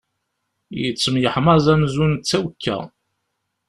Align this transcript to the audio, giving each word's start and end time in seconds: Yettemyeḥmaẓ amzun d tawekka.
Yettemyeḥmaẓ 0.81 1.65
amzun 1.73 2.13
d 2.17 2.23
tawekka. 2.29 2.77